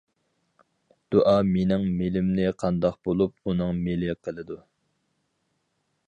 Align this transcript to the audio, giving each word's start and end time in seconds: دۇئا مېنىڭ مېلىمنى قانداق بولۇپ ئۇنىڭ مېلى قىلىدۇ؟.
دۇئا 1.15 1.33
مېنىڭ 1.49 1.83
مېلىمنى 1.99 2.47
قانداق 2.63 2.97
بولۇپ 3.09 3.35
ئۇنىڭ 3.51 3.83
مېلى 3.89 4.15
قىلىدۇ؟. 4.29 4.57